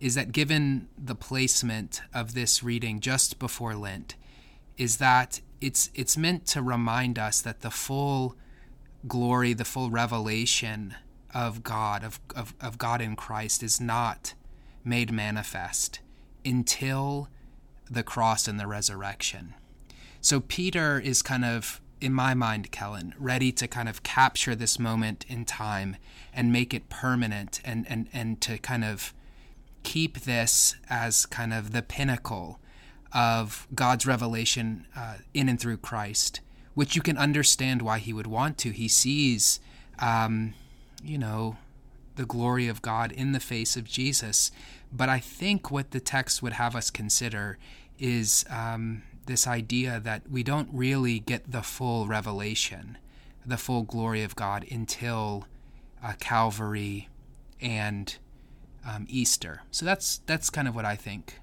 is 0.00 0.14
that 0.14 0.32
given 0.32 0.88
the 0.96 1.14
placement 1.14 2.00
of 2.12 2.34
this 2.34 2.62
reading 2.62 3.00
just 3.00 3.38
before 3.38 3.74
Lent, 3.74 4.16
is 4.76 4.96
that 4.96 5.40
it's 5.60 5.90
it's 5.94 6.16
meant 6.16 6.46
to 6.46 6.62
remind 6.62 7.18
us 7.18 7.40
that 7.42 7.60
the 7.60 7.70
full 7.70 8.34
glory, 9.06 9.52
the 9.52 9.64
full 9.64 9.90
revelation 9.90 10.94
of 11.34 11.62
God, 11.62 12.02
of, 12.02 12.20
of, 12.34 12.54
of 12.60 12.78
God 12.78 13.00
in 13.00 13.16
Christ, 13.16 13.62
is 13.62 13.80
not 13.80 14.34
made 14.84 15.12
manifest 15.12 16.00
until 16.44 17.28
the 17.90 18.02
cross 18.02 18.48
and 18.48 18.58
the 18.58 18.66
resurrection. 18.66 19.54
So 20.20 20.40
Peter 20.40 20.98
is 20.98 21.22
kind 21.22 21.44
of, 21.44 21.80
in 22.00 22.12
my 22.12 22.34
mind, 22.34 22.70
Kellen, 22.70 23.14
ready 23.18 23.52
to 23.52 23.66
kind 23.66 23.88
of 23.88 24.02
capture 24.02 24.54
this 24.54 24.78
moment 24.78 25.24
in 25.28 25.44
time 25.44 25.96
and 26.32 26.52
make 26.52 26.74
it 26.74 26.88
permanent 26.88 27.60
and, 27.64 27.86
and, 27.88 28.08
and 28.12 28.40
to 28.42 28.58
kind 28.58 28.84
of 28.84 29.14
keep 29.82 30.20
this 30.20 30.76
as 30.88 31.26
kind 31.26 31.52
of 31.52 31.72
the 31.72 31.82
pinnacle 31.82 32.60
of 33.12 33.66
God's 33.74 34.06
revelation 34.06 34.86
uh, 34.96 35.16
in 35.34 35.48
and 35.48 35.60
through 35.60 35.78
Christ, 35.78 36.40
which 36.74 36.94
you 36.94 37.02
can 37.02 37.18
understand 37.18 37.82
why 37.82 37.98
he 37.98 38.12
would 38.12 38.26
want 38.26 38.58
to. 38.58 38.70
He 38.70 38.88
sees, 38.88 39.60
um, 39.98 40.54
you 41.02 41.18
know, 41.18 41.56
the 42.16 42.26
glory 42.26 42.68
of 42.68 42.82
God 42.82 43.12
in 43.12 43.32
the 43.32 43.40
face 43.40 43.76
of 43.76 43.84
Jesus. 43.84 44.50
But 44.92 45.08
I 45.08 45.18
think 45.18 45.70
what 45.70 45.90
the 45.90 46.00
text 46.00 46.42
would 46.42 46.54
have 46.54 46.76
us 46.76 46.90
consider 46.90 47.58
is 47.98 48.44
um, 48.50 49.02
this 49.26 49.46
idea 49.46 50.00
that 50.00 50.28
we 50.30 50.42
don't 50.42 50.68
really 50.72 51.18
get 51.20 51.50
the 51.50 51.62
full 51.62 52.06
revelation, 52.06 52.98
the 53.44 53.56
full 53.56 53.82
glory 53.82 54.22
of 54.22 54.36
God 54.36 54.66
until 54.70 55.46
uh, 56.02 56.14
Calvary 56.18 57.08
and 57.60 58.16
um, 58.86 59.06
Easter. 59.08 59.62
So 59.70 59.84
that's 59.84 60.18
that's 60.26 60.50
kind 60.50 60.68
of 60.68 60.74
what 60.74 60.84
I 60.84 60.96
think. 60.96 61.40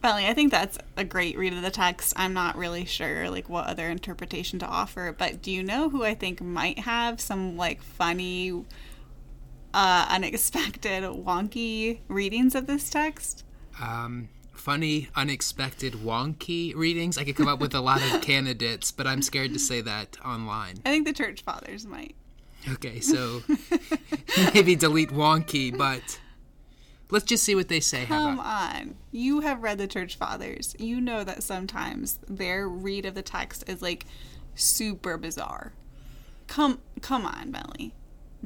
Bentley, 0.00 0.26
I 0.26 0.34
think 0.34 0.52
that's 0.52 0.78
a 0.96 1.04
great 1.04 1.36
read 1.36 1.52
of 1.52 1.62
the 1.62 1.70
text. 1.70 2.12
I'm 2.16 2.32
not 2.32 2.56
really 2.56 2.84
sure 2.84 3.28
like 3.30 3.48
what 3.48 3.66
other 3.66 3.88
interpretation 3.88 4.58
to 4.60 4.66
offer, 4.66 5.14
but 5.16 5.42
do 5.42 5.50
you 5.50 5.62
know 5.62 5.88
who 5.88 6.04
I 6.04 6.14
think 6.14 6.40
might 6.40 6.78
have 6.80 7.20
some 7.20 7.56
like 7.56 7.82
funny, 7.82 8.64
uh, 9.74 10.06
unexpected, 10.08 11.02
wonky 11.02 11.98
readings 12.06 12.54
of 12.54 12.68
this 12.68 12.88
text? 12.90 13.44
Um, 13.82 14.28
funny, 14.52 15.08
unexpected, 15.16 15.94
wonky 15.94 16.74
readings. 16.76 17.18
I 17.18 17.24
could 17.24 17.36
come 17.36 17.48
up 17.48 17.58
with 17.58 17.74
a 17.74 17.80
lot 17.80 18.00
of 18.02 18.20
candidates, 18.22 18.92
but 18.92 19.06
I'm 19.06 19.22
scared 19.22 19.52
to 19.54 19.58
say 19.58 19.80
that 19.80 20.16
online. 20.24 20.76
I 20.84 20.90
think 20.90 21.06
the 21.06 21.12
church 21.12 21.42
fathers 21.42 21.86
might. 21.86 22.14
Okay, 22.70 23.00
so 23.00 23.42
maybe 24.54 24.76
delete 24.76 25.10
wonky, 25.10 25.76
but 25.76 26.20
let's 27.10 27.24
just 27.24 27.44
see 27.44 27.54
what 27.54 27.68
they 27.68 27.80
say. 27.80 28.04
Come 28.06 28.38
on. 28.38 28.96
You 29.10 29.40
have 29.40 29.62
read 29.62 29.78
the 29.78 29.86
church 29.86 30.16
fathers. 30.16 30.74
You 30.78 31.00
know 31.00 31.24
that 31.24 31.42
sometimes 31.42 32.18
their 32.28 32.68
read 32.68 33.06
of 33.06 33.14
the 33.14 33.22
text 33.22 33.64
is 33.68 33.82
like 33.82 34.06
super 34.54 35.16
bizarre. 35.16 35.72
Come 36.46 36.80
come 37.00 37.26
on, 37.26 37.50
Bentley. 37.50 37.94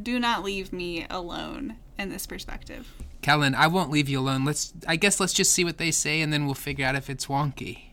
Do 0.00 0.18
not 0.18 0.42
leave 0.42 0.72
me 0.72 1.06
alone 1.10 1.76
in 1.98 2.08
this 2.08 2.26
perspective. 2.26 2.92
Kellen, 3.20 3.54
I 3.54 3.66
won't 3.68 3.90
leave 3.90 4.08
you 4.08 4.18
alone. 4.18 4.44
Let's 4.44 4.72
I 4.86 4.96
guess 4.96 5.20
let's 5.20 5.32
just 5.32 5.52
see 5.52 5.64
what 5.64 5.78
they 5.78 5.90
say 5.90 6.20
and 6.20 6.32
then 6.32 6.46
we'll 6.46 6.54
figure 6.54 6.86
out 6.86 6.94
if 6.94 7.08
it's 7.08 7.26
wonky. 7.26 7.84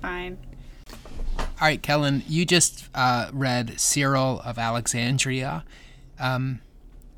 Fine. 0.00 0.38
All 1.38 1.68
right, 1.68 1.82
Kellen, 1.82 2.22
you 2.26 2.44
just 2.44 2.88
uh, 2.94 3.30
read 3.32 3.78
Cyril 3.78 4.40
of 4.40 4.58
Alexandria. 4.58 5.64
Um, 6.18 6.60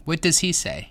what 0.05 0.21
does 0.21 0.41
he 0.41 0.53
say? 0.53 0.91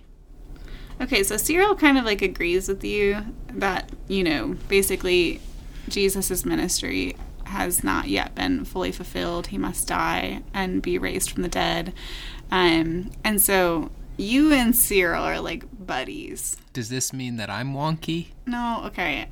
Okay, 1.03 1.21
so 1.21 1.35
Cyril 1.35 1.75
kind 1.75 1.97
of 1.97 2.05
like 2.05 2.21
agrees 2.21 2.69
with 2.69 2.81
you 2.85 3.25
that, 3.55 3.89
you 4.07 4.23
know, 4.23 4.55
basically 4.69 5.41
Jesus' 5.89 6.45
ministry 6.45 7.17
has 7.43 7.83
not 7.83 8.07
yet 8.07 8.33
been 8.35 8.63
fully 8.63 8.93
fulfilled. 8.93 9.47
He 9.47 9.57
must 9.57 9.85
die 9.85 10.43
and 10.53 10.81
be 10.81 10.97
raised 10.97 11.29
from 11.29 11.43
the 11.43 11.49
dead. 11.49 11.93
Um, 12.49 13.11
and 13.21 13.41
so 13.41 13.91
you 14.15 14.53
and 14.53 14.73
Cyril 14.73 15.23
are 15.23 15.41
like 15.41 15.65
buddies. 15.85 16.55
Does 16.71 16.87
this 16.87 17.11
mean 17.11 17.35
that 17.35 17.49
I'm 17.49 17.73
wonky? 17.73 18.27
No, 18.45 18.83
okay. 18.85 19.27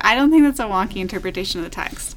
I 0.00 0.14
don't 0.14 0.30
think 0.30 0.44
that's 0.44 0.58
a 0.58 0.64
wonky 0.64 0.96
interpretation 0.96 1.60
of 1.60 1.64
the 1.64 1.70
text. 1.70 2.16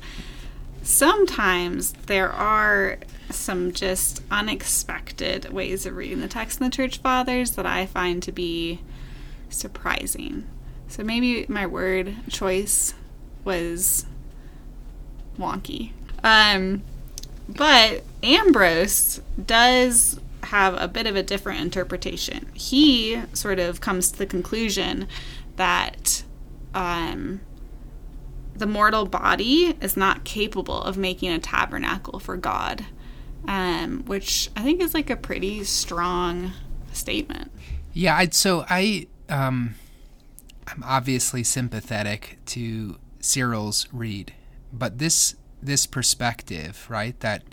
Sometimes 0.82 1.92
there 2.06 2.32
are 2.32 3.00
some 3.30 3.72
just 3.72 4.22
unexpected 4.32 5.52
ways 5.52 5.86
of 5.86 5.96
reading 5.96 6.22
the 6.22 6.28
text 6.28 6.60
in 6.60 6.66
the 6.66 6.76
church 6.76 7.00
fathers 7.00 7.52
that 7.52 7.66
I 7.66 7.86
find 7.86 8.22
to 8.24 8.32
be 8.32 8.80
surprising. 9.50 10.46
So 10.88 11.04
maybe 11.04 11.46
my 11.48 11.66
word 11.66 12.16
choice 12.30 12.94
was 13.44 14.06
wonky. 15.38 15.92
Um, 16.24 16.84
but 17.48 18.04
Ambrose 18.24 19.22
does 19.44 20.20
have 20.44 20.82
a 20.82 20.88
bit 20.88 21.08
of 21.08 21.16
a 21.16 21.24
different 21.24 21.62
interpretation. 21.62 22.50
He 22.54 23.22
sort 23.34 23.60
of 23.60 23.82
comes 23.82 24.12
to 24.12 24.18
the 24.18 24.26
conclusion 24.26 25.08
that 25.58 26.24
um, 26.74 27.42
the 28.56 28.66
mortal 28.66 29.06
body 29.06 29.76
is 29.82 29.98
not 29.98 30.24
capable 30.24 30.82
of 30.82 30.98
making 30.98 31.32
a 31.32 31.40
tabernacle 31.40 32.20
for 32.20 32.38
God, 32.38 32.86
um, 33.48 34.04
which 34.06 34.50
I 34.56 34.64
think 34.64 34.82
is 34.82 34.94
like 34.94 35.10
a 35.10 35.16
pretty 35.16 35.64
strong 35.64 36.52
statement. 36.92 37.52
Yeah, 37.94 38.18
I'd, 38.18 38.34
so 38.34 38.66
I 38.70 39.08
um, 39.30 39.76
I'm 40.68 40.84
obviously 40.84 41.44
sympathetic 41.44 42.40
to 42.48 42.98
Cyril's 43.20 43.88
read, 43.92 44.34
but 44.72 45.00
this 45.00 45.36
this 45.62 45.86
perspective, 45.86 46.86
right, 46.90 47.20
that 47.22 47.44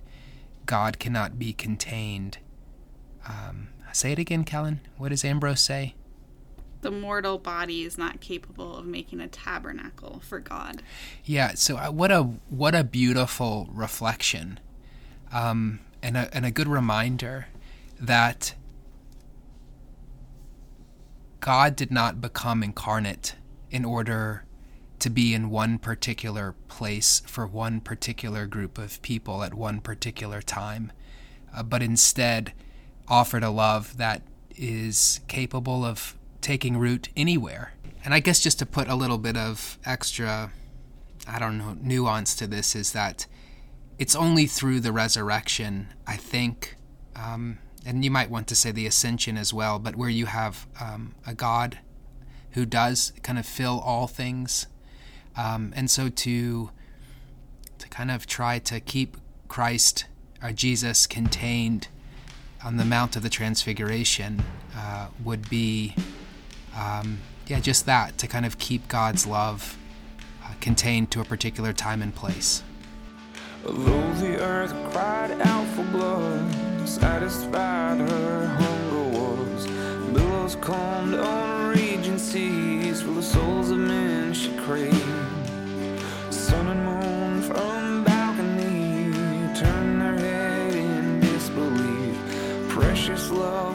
God 0.66 0.98
cannot 0.98 1.38
be 1.38 1.52
contained. 1.52 2.38
Um, 3.26 3.68
say 3.92 4.12
it 4.12 4.18
again, 4.18 4.44
Kellen. 4.44 4.80
What 4.98 5.10
does 5.10 5.24
Ambrose 5.24 5.60
say? 5.60 5.94
The 6.82 6.90
mortal 6.90 7.38
body 7.38 7.82
is 7.82 7.96
not 7.96 8.20
capable 8.20 8.76
of 8.76 8.84
making 8.84 9.20
a 9.20 9.28
tabernacle 9.28 10.20
for 10.22 10.38
God. 10.38 10.82
Yeah. 11.24 11.54
So 11.54 11.76
uh, 11.76 11.90
what 11.90 12.10
a 12.10 12.22
what 12.50 12.74
a 12.74 12.84
beautiful 12.84 13.68
reflection, 13.72 14.60
um, 15.34 15.80
and 16.02 16.16
a 16.16 16.34
and 16.34 16.46
a 16.46 16.50
good 16.50 16.68
reminder 16.68 17.48
that 18.00 18.54
God 21.40 21.76
did 21.76 21.90
not 21.90 22.22
become 22.22 22.62
incarnate 22.62 23.34
in 23.70 23.84
order 23.84 24.44
to 25.00 25.10
be 25.10 25.34
in 25.34 25.50
one 25.50 25.78
particular 25.78 26.54
place 26.68 27.20
for 27.26 27.46
one 27.46 27.80
particular 27.80 28.46
group 28.46 28.78
of 28.78 29.02
people 29.02 29.42
at 29.42 29.52
one 29.52 29.80
particular 29.80 30.40
time, 30.40 30.92
uh, 31.54 31.62
but 31.62 31.82
instead 31.82 32.52
offered 33.08 33.42
a 33.42 33.50
love 33.50 33.98
that 33.98 34.22
is 34.56 35.20
capable 35.28 35.84
of 35.84 36.16
taking 36.40 36.78
root 36.78 37.08
anywhere. 37.16 37.72
And 38.04 38.14
I 38.14 38.20
guess 38.20 38.40
just 38.40 38.58
to 38.60 38.66
put 38.66 38.88
a 38.88 38.94
little 38.94 39.18
bit 39.18 39.36
of 39.36 39.78
extra, 39.84 40.52
I 41.26 41.38
don't 41.38 41.58
know, 41.58 41.76
nuance 41.82 42.34
to 42.36 42.46
this 42.46 42.76
is 42.76 42.92
that 42.92 43.26
it's 43.98 44.16
only 44.16 44.46
through 44.46 44.80
the 44.80 44.92
resurrection, 44.92 45.88
I 46.06 46.16
think, 46.16 46.76
um, 47.16 47.58
and 47.86 48.04
you 48.04 48.10
might 48.10 48.30
want 48.30 48.48
to 48.48 48.54
say 48.54 48.72
the 48.72 48.86
ascension 48.86 49.36
as 49.36 49.52
well, 49.52 49.78
but 49.78 49.96
where 49.96 50.08
you 50.08 50.26
have 50.26 50.66
um, 50.80 51.14
a 51.26 51.34
God 51.34 51.78
who 52.52 52.64
does 52.64 53.12
kind 53.22 53.38
of 53.38 53.46
fill 53.46 53.80
all 53.80 54.06
things, 54.06 54.66
um, 55.36 55.72
and 55.76 55.90
so 55.90 56.08
to 56.08 56.70
to 57.78 57.88
kind 57.88 58.10
of 58.10 58.26
try 58.26 58.58
to 58.60 58.80
keep 58.80 59.16
Christ 59.48 60.06
or 60.42 60.52
Jesus 60.52 61.06
contained 61.06 61.88
on 62.64 62.76
the 62.76 62.84
Mount 62.84 63.16
of 63.16 63.22
the 63.22 63.28
Transfiguration 63.28 64.42
uh, 64.76 65.08
would 65.22 65.48
be, 65.50 65.94
um, 66.76 67.20
yeah, 67.46 67.60
just 67.60 67.86
that 67.86 68.16
to 68.18 68.26
kind 68.26 68.46
of 68.46 68.58
keep 68.58 68.88
God's 68.88 69.26
love 69.26 69.76
uh, 70.44 70.52
contained 70.60 71.10
to 71.10 71.20
a 71.20 71.24
particular 71.24 71.72
time 71.72 72.00
and 72.00 72.14
place. 72.14 72.62
Though 73.66 74.12
the 74.20 74.38
earth 74.42 74.74
cried 74.92 75.40
out 75.40 75.66
for 75.68 75.84
blood, 75.84 76.44
satisfied 76.86 77.98
her 77.98 78.46
hunger 78.46 79.18
was. 79.18 79.66
Billows 80.12 80.56
calmed 80.60 81.14
on 81.14 81.70
raging 81.70 82.18
seas, 82.18 83.00
for 83.00 83.12
the 83.12 83.22
souls 83.22 83.70
of 83.70 83.78
men 83.78 84.34
she 84.34 84.54
craved. 84.58 85.48
Sun 86.28 86.66
and 86.66 86.84
moon 86.84 87.40
from 87.40 88.04
balcony 88.04 89.10
turned 89.58 89.98
their 89.98 90.18
head 90.18 90.74
in 90.74 91.20
disbelief. 91.20 92.18
Precious 92.68 93.30
love 93.30 93.73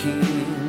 king 0.00 0.59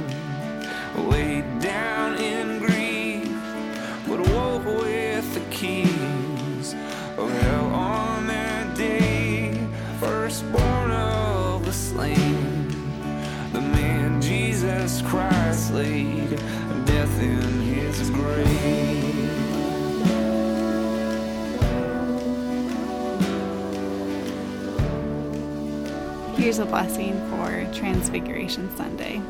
Here's 26.51 26.59
a 26.59 26.65
blessing 26.65 27.13
for 27.29 27.65
Transfiguration 27.73 28.75
Sunday. 28.75 29.21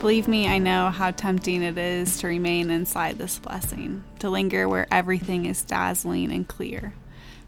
Believe 0.00 0.28
me, 0.28 0.46
I 0.46 0.58
know 0.58 0.90
how 0.90 1.12
tempting 1.12 1.62
it 1.62 1.78
is 1.78 2.18
to 2.18 2.26
remain 2.26 2.70
inside 2.70 3.16
this 3.16 3.38
blessing, 3.38 4.04
to 4.18 4.28
linger 4.28 4.68
where 4.68 4.86
everything 4.92 5.46
is 5.46 5.64
dazzling 5.64 6.30
and 6.30 6.46
clear. 6.46 6.92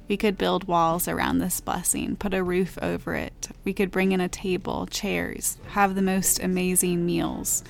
We 0.09 0.17
could 0.17 0.39
build 0.39 0.65
walls 0.65 1.07
around 1.07 1.41
this 1.41 1.61
blessing, 1.61 2.17
put 2.17 2.33
a 2.33 2.43
roof 2.43 2.79
over 2.81 3.15
it. 3.15 3.51
We 3.63 3.75
could 3.75 3.91
bring 3.91 4.13
in 4.13 4.23
a 4.23 4.29
table, 4.31 4.87
chairs, 4.87 5.59
have 5.73 5.95
the 5.95 6.01
most 6.01 6.43
amazing 6.43 7.05
meals. 7.05 7.63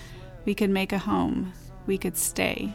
We 0.44 0.54
could 0.54 0.70
make 0.70 0.92
a 0.92 0.98
home. 0.98 1.52
We 1.88 1.98
could 1.98 2.16
stay. 2.16 2.74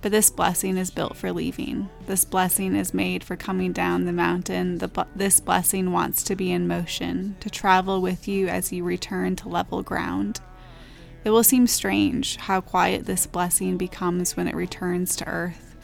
But 0.00 0.12
this 0.12 0.30
blessing 0.30 0.76
is 0.76 0.92
built 0.92 1.16
for 1.16 1.32
leaving. 1.32 1.88
This 2.06 2.24
blessing 2.24 2.76
is 2.76 2.94
made 2.94 3.24
for 3.24 3.34
coming 3.34 3.72
down 3.72 4.04
the 4.04 4.12
mountain. 4.12 4.78
The, 4.78 5.06
this 5.16 5.40
blessing 5.40 5.90
wants 5.90 6.22
to 6.24 6.36
be 6.36 6.52
in 6.52 6.68
motion, 6.68 7.36
to 7.40 7.50
travel 7.50 8.00
with 8.00 8.28
you 8.28 8.46
as 8.46 8.72
you 8.72 8.84
return 8.84 9.34
to 9.36 9.48
level 9.48 9.82
ground. 9.82 10.40
It 11.24 11.30
will 11.30 11.42
seem 11.42 11.66
strange 11.66 12.36
how 12.36 12.60
quiet 12.60 13.06
this 13.06 13.26
blessing 13.26 13.76
becomes 13.76 14.36
when 14.36 14.46
it 14.46 14.54
returns 14.54 15.16
to 15.16 15.26
earth. 15.26 15.74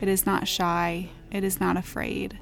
It 0.00 0.08
is 0.08 0.26
not 0.26 0.48
shy, 0.48 1.10
it 1.30 1.44
is 1.44 1.60
not 1.60 1.76
afraid. 1.76 2.38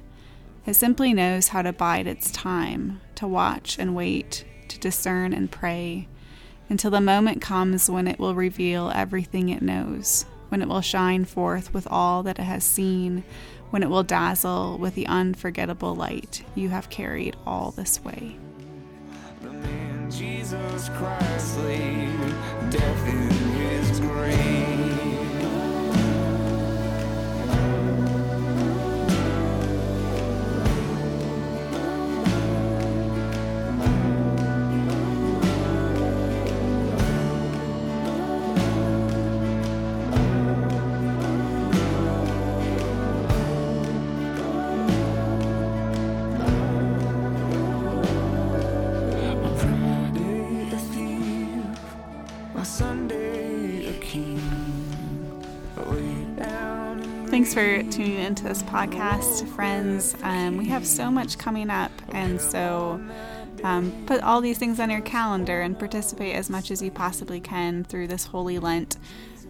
It 0.65 0.73
simply 0.73 1.13
knows 1.13 1.49
how 1.49 1.61
to 1.61 1.71
bide 1.71 2.07
its 2.07 2.31
time, 2.31 3.01
to 3.15 3.27
watch 3.27 3.77
and 3.77 3.95
wait, 3.95 4.45
to 4.67 4.79
discern 4.79 5.33
and 5.33 5.51
pray, 5.51 6.07
until 6.69 6.91
the 6.91 7.01
moment 7.01 7.41
comes 7.41 7.89
when 7.89 8.07
it 8.07 8.19
will 8.19 8.35
reveal 8.35 8.91
everything 8.93 9.49
it 9.49 9.61
knows, 9.61 10.25
when 10.49 10.61
it 10.61 10.67
will 10.67 10.81
shine 10.81 11.25
forth 11.25 11.73
with 11.73 11.87
all 11.89 12.23
that 12.23 12.39
it 12.39 12.43
has 12.43 12.63
seen, 12.63 13.23
when 13.69 13.83
it 13.83 13.89
will 13.89 14.03
dazzle 14.03 14.77
with 14.77 14.95
the 14.95 15.07
unforgettable 15.07 15.95
light 15.95 16.43
you 16.55 16.69
have 16.69 16.89
carried 16.89 17.35
all 17.45 17.71
this 17.71 18.03
way. 18.03 18.35
Thanks 57.39 57.53
for 57.53 57.83
tuning 57.83 58.17
into 58.17 58.43
this 58.43 58.61
podcast, 58.63 59.47
friends. 59.55 60.13
Um, 60.23 60.57
we 60.57 60.65
have 60.65 60.85
so 60.85 61.09
much 61.09 61.37
coming 61.37 61.69
up, 61.69 61.89
and 62.09 62.41
so 62.41 63.01
um, 63.63 63.93
put 64.07 64.21
all 64.21 64.41
these 64.41 64.57
things 64.57 64.77
on 64.77 64.89
your 64.89 64.99
calendar 64.99 65.61
and 65.61 65.79
participate 65.79 66.35
as 66.35 66.49
much 66.49 66.69
as 66.69 66.81
you 66.81 66.91
possibly 66.91 67.39
can 67.39 67.85
through 67.85 68.07
this 68.07 68.25
Holy 68.25 68.59
Lent. 68.59 68.97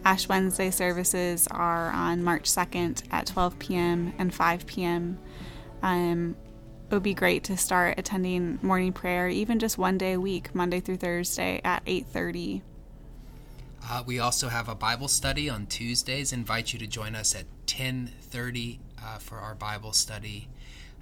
Ash 0.04 0.28
Wednesday 0.28 0.70
services 0.70 1.48
are 1.50 1.90
on 1.90 2.22
March 2.22 2.44
2nd 2.44 3.02
at 3.10 3.26
12 3.26 3.58
p.m. 3.58 4.14
and 4.18 4.32
5 4.32 4.66
p.m. 4.66 5.18
Um, 5.82 6.36
it 6.88 6.94
would 6.94 7.02
be 7.02 7.12
great 7.12 7.42
to 7.44 7.56
start 7.56 7.98
attending 7.98 8.60
morning 8.62 8.92
prayer, 8.92 9.28
even 9.28 9.58
just 9.58 9.78
one 9.78 9.98
day 9.98 10.12
a 10.12 10.20
week, 10.20 10.54
Monday 10.54 10.78
through 10.78 10.98
Thursday 10.98 11.60
at 11.64 11.84
8:30. 11.86 12.62
Uh, 13.82 14.04
we 14.06 14.20
also 14.20 14.48
have 14.48 14.68
a 14.68 14.74
Bible 14.76 15.08
study 15.08 15.50
on 15.50 15.66
Tuesdays. 15.66 16.32
Invite 16.32 16.72
you 16.72 16.78
to 16.78 16.86
join 16.86 17.16
us 17.16 17.34
at 17.34 17.46
10:30 17.70 18.78
uh, 19.00 19.18
for 19.18 19.38
our 19.38 19.54
Bible 19.54 19.92
study. 19.92 20.48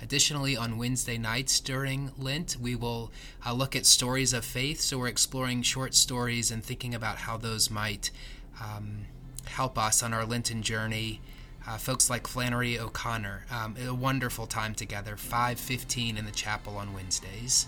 Additionally, 0.02 0.54
on 0.54 0.76
Wednesday 0.76 1.16
nights 1.16 1.58
during 1.60 2.12
Lent, 2.18 2.56
we 2.60 2.76
will 2.76 3.10
uh, 3.44 3.52
look 3.54 3.74
at 3.74 3.86
stories 3.86 4.32
of 4.34 4.44
faith. 4.44 4.80
So 4.80 4.98
we're 4.98 5.08
exploring 5.08 5.62
short 5.62 5.94
stories 5.94 6.50
and 6.50 6.62
thinking 6.62 6.94
about 6.94 7.16
how 7.16 7.38
those 7.38 7.70
might 7.70 8.10
um, 8.62 9.06
help 9.46 9.78
us 9.78 10.02
on 10.02 10.12
our 10.12 10.26
Lenten 10.26 10.62
journey. 10.62 11.20
Uh, 11.66 11.78
folks 11.78 12.08
like 12.08 12.26
Flannery 12.26 12.78
O'Connor, 12.78 13.44
um, 13.50 13.74
a 13.84 13.92
wonderful 13.92 14.46
time 14.46 14.74
together. 14.74 15.16
5:15 15.16 16.18
in 16.18 16.26
the 16.26 16.32
chapel 16.32 16.76
on 16.76 16.92
Wednesdays. 16.92 17.66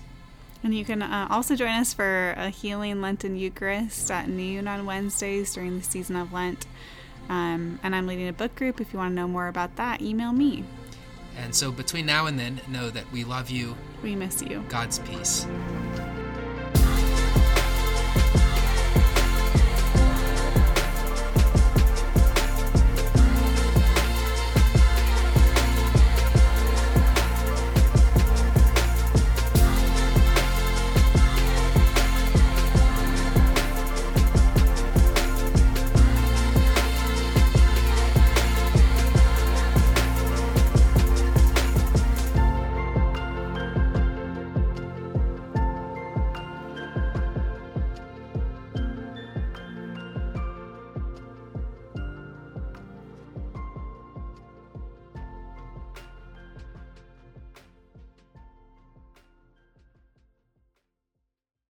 And 0.63 0.75
you 0.75 0.85
can 0.85 1.01
uh, 1.01 1.27
also 1.31 1.57
join 1.57 1.71
us 1.71 1.95
for 1.95 2.35
a 2.37 2.51
healing 2.51 3.01
Lenten 3.01 3.35
Eucharist 3.35 4.11
at 4.11 4.29
noon 4.29 4.69
on 4.69 4.85
Wednesdays 4.85 5.55
during 5.55 5.79
the 5.79 5.85
season 5.85 6.17
of 6.17 6.35
Lent. 6.35 6.67
Um, 7.31 7.79
and 7.85 7.95
I'm 7.95 8.09
leading 8.09 8.29
a 8.29 8.33
book 8.33 8.55
group. 8.57 8.81
If 8.81 8.93
you 8.93 8.99
want 8.99 9.13
to 9.13 9.15
know 9.15 9.29
more 9.29 9.47
about 9.47 9.77
that, 9.77 10.03
email 10.03 10.33
me. 10.33 10.65
And 11.39 11.55
so 11.55 11.71
between 11.71 12.05
now 12.05 12.27
and 12.27 12.37
then, 12.39 12.61
know 12.69 12.91
that 12.91 13.11
we 13.13 13.23
love 13.23 13.49
you. 13.49 13.77
We 14.03 14.17
miss 14.17 14.43
you. 14.43 14.65
God's 14.69 14.99
peace. 14.99 15.47